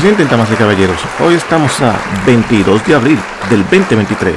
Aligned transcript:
se 0.00 0.24
damas 0.26 0.52
y 0.52 0.54
caballeros? 0.54 0.96
Hoy 1.18 1.34
estamos 1.34 1.80
a 1.80 1.98
22 2.24 2.86
de 2.86 2.94
abril 2.94 3.18
del 3.50 3.62
2023. 3.62 4.36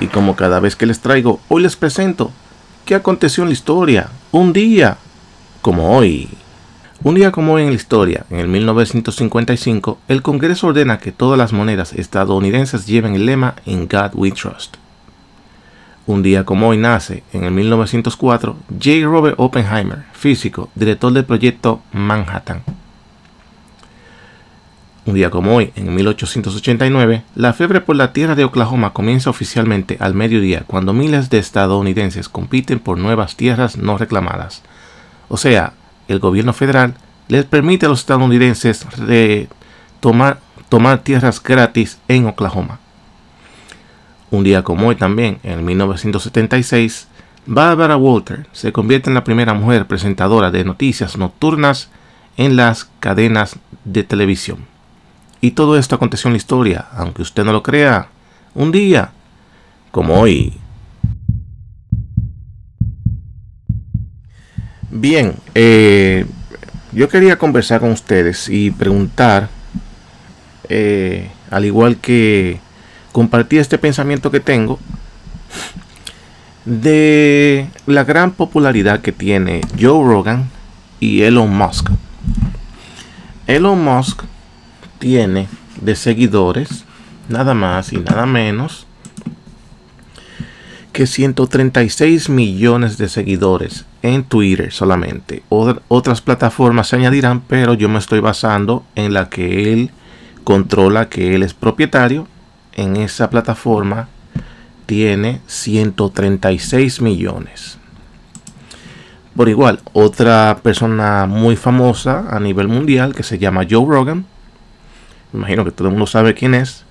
Y 0.00 0.06
como 0.06 0.36
cada 0.36 0.60
vez 0.60 0.76
que 0.76 0.86
les 0.86 1.00
traigo, 1.00 1.40
hoy 1.48 1.62
les 1.62 1.74
presento 1.74 2.30
qué 2.84 2.94
aconteció 2.94 3.42
en 3.42 3.48
la 3.48 3.54
historia. 3.54 4.08
Un 4.30 4.52
día 4.52 4.98
como 5.62 5.96
hoy. 5.96 6.28
Un 7.02 7.16
día 7.16 7.32
como 7.32 7.54
hoy 7.54 7.62
en 7.62 7.70
la 7.70 7.74
historia, 7.74 8.24
en 8.30 8.38
el 8.38 8.46
1955, 8.46 9.98
el 10.06 10.22
Congreso 10.22 10.68
ordena 10.68 10.98
que 10.98 11.10
todas 11.10 11.38
las 11.38 11.52
monedas 11.52 11.92
estadounidenses 11.92 12.86
lleven 12.86 13.16
el 13.16 13.26
lema 13.26 13.56
In 13.64 13.88
God 13.88 14.12
We 14.14 14.30
Trust. 14.30 14.76
Un 16.06 16.22
día 16.22 16.44
como 16.44 16.68
hoy 16.68 16.78
nace, 16.78 17.24
en 17.32 17.42
el 17.42 17.50
1904, 17.50 18.56
J. 18.70 18.90
Robert 19.02 19.34
Oppenheimer, 19.38 20.04
físico, 20.12 20.70
director 20.76 21.12
del 21.12 21.24
proyecto 21.24 21.80
Manhattan. 21.92 22.77
Un 25.08 25.14
día 25.14 25.30
como 25.30 25.56
hoy, 25.56 25.72
en 25.74 25.94
1889, 25.94 27.22
la 27.34 27.54
fiebre 27.54 27.80
por 27.80 27.96
la 27.96 28.12
tierra 28.12 28.34
de 28.34 28.44
Oklahoma 28.44 28.92
comienza 28.92 29.30
oficialmente 29.30 29.96
al 30.00 30.12
mediodía 30.12 30.64
cuando 30.66 30.92
miles 30.92 31.30
de 31.30 31.38
estadounidenses 31.38 32.28
compiten 32.28 32.78
por 32.78 32.98
nuevas 32.98 33.34
tierras 33.34 33.78
no 33.78 33.96
reclamadas. 33.96 34.62
O 35.28 35.38
sea, 35.38 35.72
el 36.08 36.18
gobierno 36.18 36.52
federal 36.52 36.92
les 37.28 37.46
permite 37.46 37.86
a 37.86 37.88
los 37.88 38.00
estadounidenses 38.00 38.86
tomar, 40.00 40.40
tomar 40.68 40.98
tierras 40.98 41.42
gratis 41.42 41.98
en 42.06 42.26
Oklahoma. 42.26 42.78
Un 44.30 44.44
día 44.44 44.62
como 44.62 44.88
hoy 44.88 44.96
también, 44.96 45.38
en 45.42 45.64
1976, 45.64 47.08
Barbara 47.46 47.96
Walter 47.96 48.46
se 48.52 48.72
convierte 48.72 49.08
en 49.08 49.14
la 49.14 49.24
primera 49.24 49.54
mujer 49.54 49.86
presentadora 49.86 50.50
de 50.50 50.66
noticias 50.66 51.16
nocturnas 51.16 51.88
en 52.36 52.56
las 52.56 52.90
cadenas 53.00 53.58
de 53.86 54.04
televisión. 54.04 54.76
Y 55.40 55.52
todo 55.52 55.78
esto 55.78 55.94
aconteció 55.94 56.28
en 56.28 56.34
la 56.34 56.38
historia, 56.38 56.86
aunque 56.92 57.22
usted 57.22 57.44
no 57.44 57.52
lo 57.52 57.62
crea, 57.62 58.08
un 58.54 58.72
día 58.72 59.12
como 59.90 60.14
hoy. 60.20 60.52
Bien, 64.90 65.34
eh, 65.54 66.26
yo 66.92 67.08
quería 67.08 67.38
conversar 67.38 67.80
con 67.80 67.92
ustedes 67.92 68.48
y 68.48 68.70
preguntar, 68.70 69.48
eh, 70.68 71.30
al 71.50 71.64
igual 71.64 71.98
que 71.98 72.60
compartir 73.12 73.60
este 73.60 73.78
pensamiento 73.78 74.30
que 74.30 74.40
tengo, 74.40 74.78
de 76.64 77.68
la 77.86 78.04
gran 78.04 78.32
popularidad 78.32 79.00
que 79.00 79.12
tiene 79.12 79.60
Joe 79.80 80.04
Rogan 80.04 80.50
y 81.00 81.22
Elon 81.22 81.56
Musk. 81.56 81.90
Elon 83.46 83.82
Musk 83.82 84.24
tiene 84.98 85.48
de 85.80 85.96
seguidores 85.96 86.84
nada 87.28 87.54
más 87.54 87.92
y 87.92 87.98
nada 87.98 88.26
menos 88.26 88.86
que 90.92 91.06
136 91.06 92.28
millones 92.28 92.98
de 92.98 93.08
seguidores 93.08 93.84
en 94.02 94.24
Twitter 94.24 94.72
solamente. 94.72 95.42
otras 95.48 96.20
plataformas 96.22 96.88
se 96.88 96.96
añadirán, 96.96 97.40
pero 97.40 97.74
yo 97.74 97.88
me 97.88 97.98
estoy 97.98 98.20
basando 98.20 98.84
en 98.96 99.14
la 99.14 99.28
que 99.28 99.72
él 99.72 99.90
controla, 100.42 101.08
que 101.08 101.34
él 101.34 101.42
es 101.42 101.54
propietario. 101.54 102.26
En 102.72 102.96
esa 102.96 103.30
plataforma 103.30 104.08
tiene 104.86 105.40
136 105.46 107.00
millones. 107.00 107.78
Por 109.36 109.48
igual, 109.48 109.80
otra 109.92 110.58
persona 110.64 111.26
muy 111.26 111.54
famosa 111.54 112.24
a 112.28 112.40
nivel 112.40 112.66
mundial 112.66 113.14
que 113.14 113.22
se 113.22 113.38
llama 113.38 113.66
Joe 113.70 113.86
Rogan 113.86 114.26
imagino 115.32 115.64
que 115.64 115.70
todo 115.70 115.88
el 115.88 115.92
mundo 115.92 116.06
sabe 116.06 116.34
quién 116.34 116.54
es. 116.54 116.84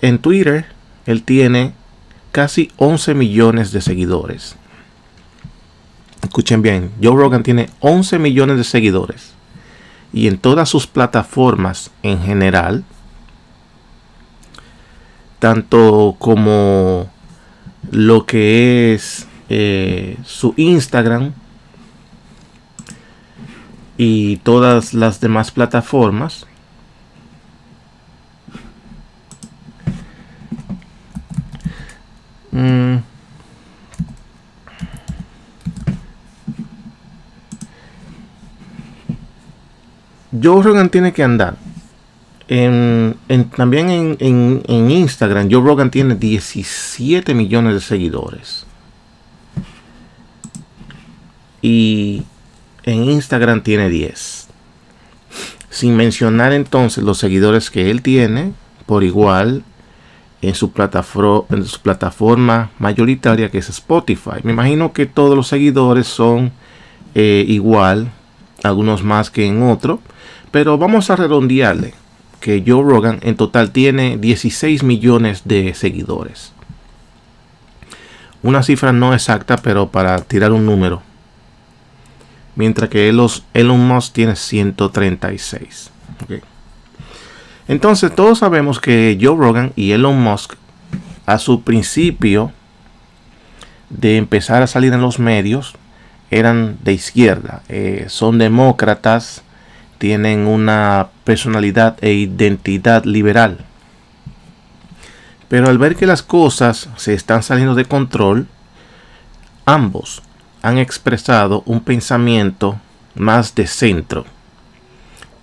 En 0.00 0.18
Twitter, 0.18 0.66
él 1.06 1.22
tiene 1.22 1.72
casi 2.32 2.70
11 2.76 3.14
millones 3.14 3.72
de 3.72 3.80
seguidores. 3.80 4.56
Escuchen 6.22 6.62
bien, 6.62 6.90
Joe 7.02 7.16
Rogan 7.16 7.42
tiene 7.42 7.68
11 7.80 8.18
millones 8.18 8.56
de 8.56 8.64
seguidores. 8.64 9.34
Y 10.12 10.26
en 10.26 10.38
todas 10.38 10.68
sus 10.68 10.86
plataformas 10.86 11.90
en 12.02 12.20
general, 12.22 12.84
tanto 15.38 16.16
como 16.18 17.10
lo 17.90 18.26
que 18.26 18.94
es 18.94 19.26
eh, 19.48 20.16
su 20.24 20.54
Instagram 20.56 21.32
y 23.96 24.38
todas 24.38 24.94
las 24.94 25.20
demás 25.20 25.50
plataformas, 25.50 26.46
Mm. 32.54 32.98
Joe 40.40 40.62
Rogan 40.62 40.88
tiene 40.88 41.12
que 41.12 41.22
andar. 41.24 41.56
En, 42.46 43.16
también 43.56 43.88
en, 43.90 44.16
en, 44.68 44.90
Instagram, 44.90 45.48
Joe 45.50 45.62
Rogan 45.62 45.90
tiene 45.90 46.14
17 46.14 47.34
millones 47.34 47.74
de 47.74 47.80
seguidores. 47.80 48.66
Y 51.60 52.22
en 52.84 53.04
Instagram 53.04 53.62
tiene 53.62 53.88
10. 53.88 54.48
Sin 55.70 55.96
mencionar 55.96 56.52
entonces 56.52 57.02
los 57.02 57.18
seguidores 57.18 57.70
que 57.70 57.90
él 57.90 58.02
tiene 58.02 58.52
por 58.86 59.02
igual 59.02 59.64
en 60.48 60.54
su, 60.54 60.72
en 61.50 61.64
su 61.64 61.80
plataforma 61.80 62.70
mayoritaria 62.78 63.50
que 63.50 63.58
es 63.58 63.68
Spotify. 63.68 64.40
Me 64.42 64.52
imagino 64.52 64.92
que 64.92 65.06
todos 65.06 65.36
los 65.36 65.48
seguidores 65.48 66.06
son 66.06 66.52
eh, 67.14 67.44
igual, 67.48 68.10
algunos 68.62 69.02
más 69.02 69.30
que 69.30 69.46
en 69.46 69.62
otro, 69.62 70.00
pero 70.50 70.78
vamos 70.78 71.10
a 71.10 71.16
redondearle 71.16 71.94
que 72.40 72.62
Joe 72.66 72.82
Rogan 72.82 73.20
en 73.22 73.36
total 73.36 73.70
tiene 73.70 74.18
16 74.18 74.82
millones 74.82 75.42
de 75.44 75.74
seguidores. 75.74 76.52
Una 78.42 78.62
cifra 78.62 78.92
no 78.92 79.14
exacta, 79.14 79.56
pero 79.56 79.88
para 79.88 80.18
tirar 80.20 80.52
un 80.52 80.66
número. 80.66 81.02
Mientras 82.56 82.90
que 82.90 83.08
Elon 83.08 83.88
Musk 83.88 84.12
tiene 84.12 84.36
136. 84.36 85.90
Entonces 87.66 88.14
todos 88.14 88.38
sabemos 88.38 88.78
que 88.78 89.18
Joe 89.20 89.36
Rogan 89.36 89.72
y 89.74 89.92
Elon 89.92 90.20
Musk 90.20 90.54
a 91.26 91.38
su 91.38 91.62
principio 91.62 92.52
de 93.88 94.18
empezar 94.18 94.62
a 94.62 94.66
salir 94.66 94.92
en 94.92 95.00
los 95.00 95.18
medios 95.18 95.74
eran 96.30 96.78
de 96.82 96.92
izquierda, 96.92 97.62
eh, 97.68 98.06
son 98.08 98.38
demócratas, 98.38 99.42
tienen 99.98 100.46
una 100.46 101.08
personalidad 101.22 101.96
e 102.02 102.12
identidad 102.12 103.04
liberal. 103.04 103.58
Pero 105.48 105.68
al 105.68 105.78
ver 105.78 105.96
que 105.96 106.06
las 106.06 106.22
cosas 106.22 106.88
se 106.96 107.14
están 107.14 107.42
saliendo 107.42 107.74
de 107.74 107.84
control, 107.84 108.48
ambos 109.64 110.22
han 110.62 110.78
expresado 110.78 111.62
un 111.66 111.80
pensamiento 111.80 112.80
más 113.14 113.54
de 113.54 113.66
centro 113.66 114.26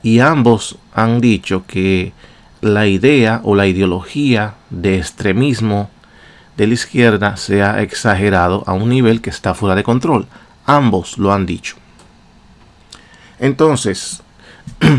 y 0.03 0.19
ambos 0.19 0.78
han 0.94 1.22
dicho 1.22 1.66
que 1.67 2.13
la 2.62 2.88
idea 2.88 3.41
o 3.44 3.56
la 3.56 3.67
ideología 3.67 4.56
de 4.69 4.97
extremismo 4.97 5.90
de 6.58 6.67
la 6.67 6.73
izquierda 6.73 7.37
se 7.37 7.64
ha 7.64 7.81
exagerado 7.81 8.64
a 8.67 8.73
un 8.73 8.90
nivel 8.90 9.22
que 9.22 9.29
está 9.29 9.53
fuera 9.53 9.75
de 9.75 9.84
control. 9.84 10.28
Ambos 10.66 11.17
lo 11.17 11.34
han 11.34 11.46
dicho. 11.46 11.75
Entonces, 13.40 14.22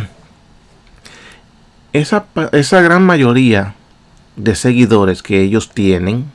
esa, 1.93 2.27
esa 2.53 2.81
gran 2.81 3.05
mayoría 3.05 3.75
de 4.37 4.55
seguidores 4.55 5.23
que 5.23 5.41
ellos 5.41 5.71
tienen, 5.71 6.31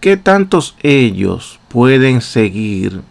¿qué 0.00 0.16
tantos 0.16 0.74
ellos 0.82 1.60
pueden 1.68 2.20
seguir 2.20 3.02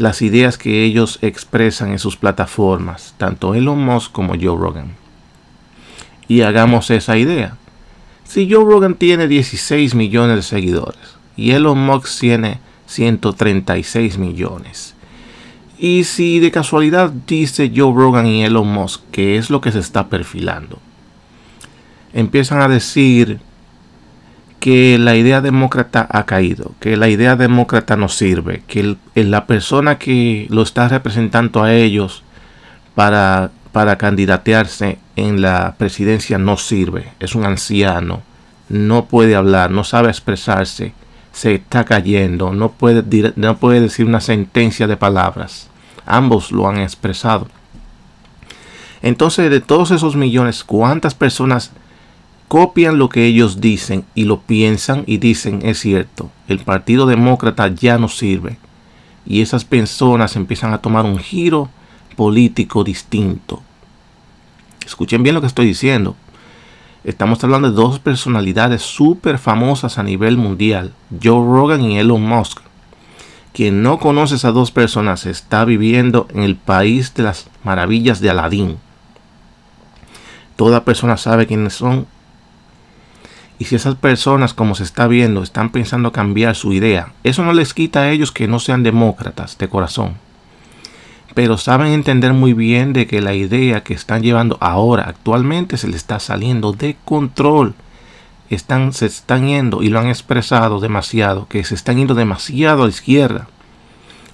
las 0.00 0.22
ideas 0.22 0.58
que 0.58 0.84
ellos 0.84 1.18
expresan 1.22 1.92
en 1.92 1.98
sus 1.98 2.16
plataformas, 2.16 3.14
tanto 3.18 3.54
Elon 3.54 3.84
Musk 3.84 4.12
como 4.12 4.34
Joe 4.34 4.58
Rogan. 4.58 4.96
Y 6.26 6.40
hagamos 6.40 6.90
esa 6.90 7.16
idea. 7.16 7.56
Si 8.24 8.50
Joe 8.50 8.64
Rogan 8.64 8.94
tiene 8.94 9.28
16 9.28 9.94
millones 9.94 10.36
de 10.36 10.42
seguidores 10.42 11.16
y 11.36 11.50
Elon 11.50 11.78
Musk 11.78 12.20
tiene 12.20 12.60
136 12.86 14.18
millones, 14.18 14.94
y 15.78 16.04
si 16.04 16.40
de 16.40 16.50
casualidad 16.50 17.10
dice 17.10 17.72
Joe 17.74 17.94
Rogan 17.94 18.26
y 18.26 18.44
Elon 18.44 18.68
Musk 18.68 19.02
que 19.10 19.36
es 19.36 19.50
lo 19.50 19.60
que 19.60 19.72
se 19.72 19.78
está 19.80 20.08
perfilando, 20.08 20.78
empiezan 22.12 22.60
a 22.60 22.68
decir 22.68 23.40
que 24.60 24.98
la 24.98 25.16
idea 25.16 25.40
demócrata 25.40 26.06
ha 26.10 26.26
caído, 26.26 26.72
que 26.80 26.96
la 26.96 27.08
idea 27.08 27.34
demócrata 27.34 27.96
no 27.96 28.08
sirve, 28.08 28.62
que 28.66 28.96
la 29.14 29.46
persona 29.46 29.98
que 29.98 30.46
lo 30.50 30.62
está 30.62 30.88
representando 30.88 31.62
a 31.62 31.72
ellos 31.72 32.22
para 32.94 33.50
para 33.72 33.96
candidatearse 33.96 34.98
en 35.16 35.42
la 35.42 35.74
presidencia 35.78 36.38
no 36.38 36.56
sirve. 36.56 37.12
Es 37.20 37.34
un 37.34 37.44
anciano, 37.44 38.22
no 38.68 39.04
puede 39.06 39.36
hablar, 39.36 39.70
no 39.70 39.84
sabe 39.84 40.08
expresarse, 40.08 40.92
se 41.32 41.54
está 41.54 41.84
cayendo, 41.84 42.52
no 42.52 42.72
puede, 42.72 43.32
no 43.36 43.56
puede 43.58 43.80
decir 43.80 44.06
una 44.06 44.20
sentencia 44.20 44.86
de 44.86 44.96
palabras. 44.96 45.68
Ambos 46.06 46.50
lo 46.50 46.68
han 46.68 46.78
expresado. 46.78 47.48
Entonces, 49.02 49.50
de 49.50 49.60
todos 49.60 49.92
esos 49.92 50.16
millones, 50.16 50.64
¿cuántas 50.64 51.14
personas 51.14 51.70
copian 52.50 52.98
lo 52.98 53.08
que 53.08 53.26
ellos 53.26 53.60
dicen 53.60 54.04
y 54.16 54.24
lo 54.24 54.40
piensan 54.40 55.04
y 55.06 55.18
dicen 55.18 55.60
es 55.62 55.78
cierto? 55.78 56.32
El 56.48 56.58
Partido 56.58 57.06
Demócrata 57.06 57.68
ya 57.68 57.96
no 57.96 58.08
sirve. 58.08 58.58
Y 59.24 59.40
esas 59.40 59.64
personas 59.64 60.34
empiezan 60.34 60.72
a 60.72 60.78
tomar 60.78 61.04
un 61.04 61.18
giro 61.18 61.68
político 62.16 62.82
distinto. 62.82 63.62
Escuchen 64.84 65.22
bien 65.22 65.36
lo 65.36 65.40
que 65.40 65.46
estoy 65.46 65.64
diciendo. 65.64 66.16
Estamos 67.04 67.44
hablando 67.44 67.70
de 67.70 67.76
dos 67.76 68.00
personalidades 68.00 68.82
súper 68.82 69.38
famosas 69.38 69.96
a 69.96 70.02
nivel 70.02 70.36
mundial, 70.36 70.92
Joe 71.22 71.46
Rogan 71.46 71.82
y 71.82 72.00
Elon 72.00 72.22
Musk. 72.22 72.62
Quien 73.52 73.84
no 73.84 74.00
conoce 74.00 74.34
a 74.34 74.38
esas 74.38 74.54
dos 74.54 74.72
personas 74.72 75.24
está 75.24 75.64
viviendo 75.64 76.26
en 76.34 76.42
el 76.42 76.56
país 76.56 77.14
de 77.14 77.22
las 77.22 77.48
maravillas 77.62 78.20
de 78.20 78.30
Aladín. 78.30 78.78
Toda 80.56 80.84
persona 80.84 81.16
sabe 81.16 81.46
quiénes 81.46 81.74
son. 81.74 82.08
Y 83.60 83.66
si 83.66 83.76
esas 83.76 83.94
personas, 83.94 84.54
como 84.54 84.74
se 84.74 84.82
está 84.82 85.06
viendo, 85.06 85.44
están 85.44 85.70
pensando 85.70 86.10
cambiar 86.10 86.56
su 86.56 86.72
idea, 86.72 87.12
eso 87.22 87.44
no 87.44 87.52
les 87.52 87.74
quita 87.74 88.00
a 88.00 88.10
ellos 88.10 88.32
que 88.32 88.48
no 88.48 88.58
sean 88.58 88.82
demócratas 88.82 89.56
de 89.56 89.68
corazón 89.68 90.16
pero 91.34 91.56
saben 91.56 91.92
entender 91.92 92.32
muy 92.32 92.54
bien 92.54 92.92
de 92.92 93.06
que 93.06 93.20
la 93.20 93.34
idea 93.34 93.82
que 93.82 93.94
están 93.94 94.22
llevando 94.22 94.56
ahora 94.60 95.04
actualmente 95.04 95.76
se 95.76 95.88
le 95.88 95.96
está 95.96 96.18
saliendo 96.18 96.72
de 96.72 96.96
control. 97.04 97.74
Están, 98.48 98.92
se 98.92 99.06
están 99.06 99.46
yendo 99.46 99.82
y 99.82 99.90
lo 99.90 100.00
han 100.00 100.08
expresado 100.08 100.80
demasiado, 100.80 101.46
que 101.46 101.62
se 101.64 101.76
están 101.76 101.98
yendo 101.98 102.14
demasiado 102.14 102.82
a 102.82 102.86
la 102.86 102.90
izquierda. 102.90 103.48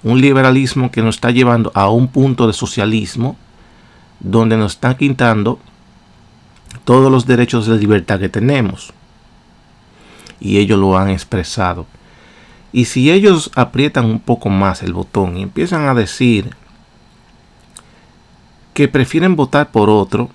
Un 0.03 0.23
liberalismo 0.23 0.91
que 0.91 1.03
nos 1.03 1.17
está 1.17 1.31
llevando 1.31 1.71
a 1.75 1.91
un 1.91 2.09
punto 2.09 2.47
de 2.47 2.55
socialismo 2.55 3.37
donde 4.21 4.57
nos 4.57 4.73
están 4.73 4.97
quitando 4.97 5.59
todos 6.85 7.13
los 7.13 7.27
derechos 7.27 7.67
de 7.67 7.77
libertad 7.77 8.19
que 8.19 8.31
tenemos. 8.31 8.95
Y 10.41 10.59
ellos 10.59 10.79
lo 10.79 10.97
han 10.97 11.11
expresado. 11.11 11.87
Y 12.73 12.87
si 12.87 13.11
ellos 13.11 13.51
aprietan 13.55 14.05
un 14.05 14.21
poco 14.21 14.49
más 14.49 14.83
el 14.83 14.93
botón 14.93 15.37
y 15.37 15.43
empiezan 15.43 15.89
a 15.89 15.95
decir 15.95 16.55
que 18.75 18.89
prefieren 18.89 19.37
votar 19.37 19.71
por 19.71 19.89
otro 19.89 20.29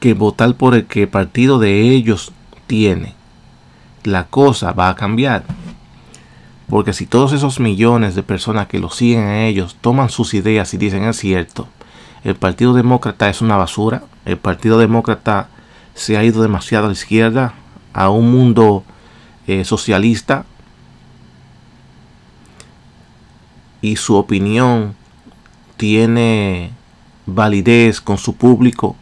que 0.00 0.14
votar 0.14 0.54
por 0.54 0.74
el 0.74 0.86
que 0.86 1.02
el 1.02 1.08
partido 1.08 1.58
de 1.58 1.80
ellos 1.80 2.32
tiene. 2.66 3.14
La 4.04 4.24
cosa 4.24 4.72
va 4.72 4.88
a 4.88 4.94
cambiar. 4.94 5.44
Porque 6.68 6.92
si 6.92 7.06
todos 7.06 7.32
esos 7.32 7.60
millones 7.60 8.14
de 8.14 8.22
personas 8.22 8.68
que 8.68 8.78
lo 8.78 8.90
siguen 8.90 9.24
a 9.24 9.46
ellos 9.46 9.76
toman 9.80 10.10
sus 10.10 10.34
ideas 10.34 10.72
y 10.74 10.78
dicen 10.78 11.04
es 11.04 11.16
cierto, 11.16 11.68
el 12.24 12.36
Partido 12.36 12.74
Demócrata 12.74 13.28
es 13.28 13.40
una 13.40 13.56
basura, 13.56 14.04
el 14.24 14.36
Partido 14.36 14.78
Demócrata 14.78 15.48
se 15.94 16.16
ha 16.16 16.24
ido 16.24 16.42
demasiado 16.42 16.84
a 16.84 16.88
la 16.88 16.94
izquierda, 16.94 17.54
a 17.92 18.10
un 18.10 18.30
mundo 18.30 18.84
eh, 19.46 19.64
socialista, 19.64 20.44
y 23.80 23.96
su 23.96 24.16
opinión 24.16 24.94
tiene 25.76 26.72
validez 27.26 28.00
con 28.00 28.18
su 28.18 28.34
público, 28.34 28.96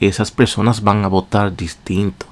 esas 0.00 0.30
personas 0.30 0.82
van 0.82 1.04
a 1.04 1.08
votar 1.08 1.54
distinto. 1.54 2.26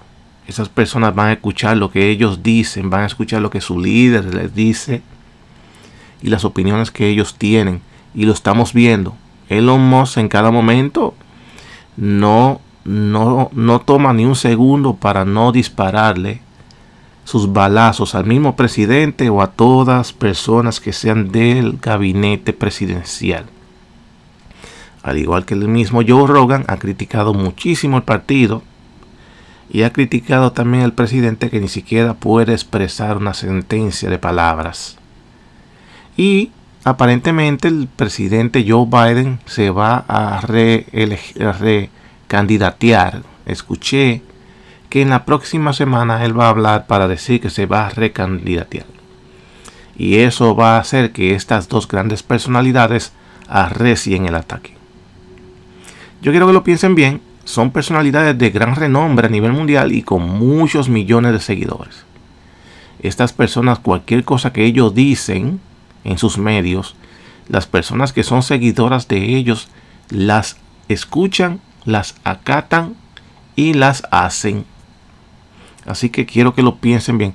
Esas 0.47 0.69
personas 0.71 1.15
van 1.15 1.29
a 1.29 1.33
escuchar 1.35 1.77
lo 1.77 1.91
que 1.91 2.09
ellos 2.09 2.43
dicen, 2.43 2.89
van 2.89 3.03
a 3.03 3.07
escuchar 3.07 3.43
lo 3.43 3.51
que 3.51 3.61
su 3.61 3.79
líder 3.79 4.35
les 4.35 4.55
dice 4.55 5.03
y 6.23 6.29
las 6.29 6.45
opiniones 6.45 6.91
que 6.91 7.09
ellos 7.09 7.35
tienen. 7.37 7.83
Y 8.15 8.25
lo 8.25 8.33
estamos 8.33 8.73
viendo. 8.73 9.15
Elon 9.51 9.87
Musk 9.87 10.17
en 10.17 10.29
cada 10.29 10.51
momento 10.51 11.15
no, 11.97 12.61
no, 12.85 13.51
no 13.53 13.81
toma 13.81 14.13
ni 14.13 14.25
un 14.25 14.37
segundo 14.37 14.95
para 14.95 15.25
no 15.25 15.53
dispararle 15.53 16.41
sus 17.25 17.53
balazos 17.53 18.15
al 18.15 18.25
mismo 18.25 18.57
presidente 18.57 19.29
o 19.29 19.43
a 19.43 19.49
todas 19.49 20.13
personas 20.13 20.81
que 20.81 20.93
sean 20.93 21.31
del 21.31 21.79
gabinete 21.79 22.53
presidencial 22.53 23.47
al 25.03 25.19
igual 25.19 25.45
que 25.45 25.55
el 25.55 25.69
mismo 25.69 26.03
Joe 26.07 26.27
Rogan, 26.27 26.65
ha 26.69 26.77
criticado 26.77 27.35
muchísimo 27.35 27.97
el 27.97 28.03
partido 28.03 28.63
y 29.71 29.83
ha 29.83 29.93
criticado 29.93 30.53
también 30.53 30.85
al 30.85 30.93
presidente 30.93 31.51
que 31.51 31.61
ni 31.61 31.69
siquiera 31.69 32.15
puede 32.15 32.53
expresar 32.53 33.17
una 33.17 33.35
sentencia 33.35 34.11
de 34.11 34.19
palabras. 34.19 34.99
Y 36.17 36.51
aparentemente 36.85 37.69
el 37.69 37.89
presidente 37.95 38.65
Joe 38.69 38.87
Biden 38.87 39.41
se 39.47 39.71
va 39.71 40.05
a 40.09 40.41
recandidatear. 42.29 43.23
Escuché 43.47 44.23
que 44.91 45.01
en 45.01 45.11
la 45.11 45.25
próxima 45.25 45.73
semana 45.73 46.25
él 46.25 46.39
va 46.39 46.47
a 46.47 46.51
hablar 46.51 46.87
para 46.87 47.09
decir 47.09 47.41
que 47.41 47.51
se 47.51 47.67
va 47.67 47.87
a 47.87 47.91
recandidatear. 47.91 48.87
Y 49.97 50.19
eso 50.19 50.55
va 50.55 50.77
a 50.77 50.81
hacer 50.81 51.13
que 51.13 51.35
estas 51.35 51.69
dos 51.69 51.89
grandes 51.89 52.23
personalidades 52.23 53.13
arrecien 53.49 54.27
el 54.27 54.35
ataque. 54.35 54.75
Yo 56.21 56.33
quiero 56.33 56.47
que 56.47 56.53
lo 56.53 56.65
piensen 56.65 56.95
bien. 56.95 57.21
Son 57.45 57.71
personalidades 57.71 58.37
de 58.37 58.51
gran 58.51 58.77
renombre 58.77 59.27
a 59.27 59.31
nivel 59.31 59.53
mundial 59.53 59.93
y 59.93 60.03
con 60.03 60.29
muchos 60.29 60.91
millones 60.91 61.33
de 61.33 61.41
seguidores. 61.41 62.05
Estas 63.01 63.33
personas, 63.33 63.79
cualquier 63.79 64.25
cosa 64.25 64.53
que 64.53 64.67
ellos 64.67 64.95
dicen 64.95 65.61
en 66.05 66.19
sus 66.19 66.37
medios, 66.37 66.95
las 67.49 67.67
personas 67.67 68.13
que 68.13 68.23
son 68.23 68.43
seguidoras 68.43 69.09
de 69.09 69.37
ellos 69.37 69.69
las 70.11 70.59
escuchan, 70.89 71.61
las 71.89 72.15
acatan 72.25 72.95
y 73.57 73.73
las 73.73 74.03
hacen. 74.11 74.65
Así 75.87 76.11
que 76.11 76.27
quiero 76.27 76.55
que 76.55 76.63
lo 76.63 76.77
piensen 76.77 77.17
bien. 77.17 77.35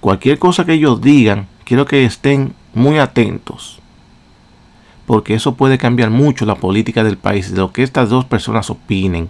Cualquier 0.00 0.38
cosa 0.38 0.64
que 0.64 0.74
ellos 0.74 1.00
digan, 1.00 1.48
quiero 1.64 1.86
que 1.86 2.04
estén 2.04 2.54
muy 2.74 2.98
atentos 2.98 3.80
porque 5.06 5.34
eso 5.34 5.54
puede 5.54 5.78
cambiar 5.78 6.10
mucho 6.10 6.46
la 6.46 6.54
política 6.54 7.04
del 7.04 7.18
país, 7.18 7.50
de 7.50 7.58
lo 7.58 7.72
que 7.72 7.82
estas 7.82 8.08
dos 8.08 8.24
personas 8.24 8.70
opinen. 8.70 9.28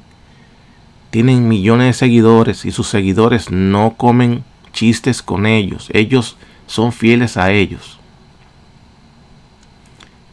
Tienen 1.10 1.48
millones 1.48 1.86
de 1.88 1.92
seguidores 1.92 2.64
y 2.64 2.70
sus 2.70 2.88
seguidores 2.88 3.50
no 3.50 3.94
comen 3.96 4.44
chistes 4.72 5.22
con 5.22 5.46
ellos, 5.46 5.88
ellos 5.92 6.36
son 6.66 6.92
fieles 6.92 7.36
a 7.36 7.50
ellos. 7.50 7.98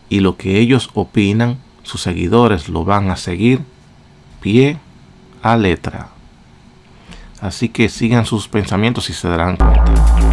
Y 0.10 0.20
lo 0.20 0.36
que 0.38 0.60
ellos 0.60 0.90
opinan, 0.94 1.58
sus 1.84 2.02
seguidores 2.02 2.70
lo 2.70 2.84
van 2.84 3.10
a 3.10 3.16
seguir 3.16 3.62
pie 4.42 4.78
a 5.42 5.56
letra. 5.56 6.10
Así 7.40 7.70
que 7.70 7.90
sigan 7.90 8.26
sus 8.26 8.48
pensamientos 8.48 9.10
y 9.10 9.14
se 9.14 9.28
darán 9.28 9.56
cuenta. 9.56 10.31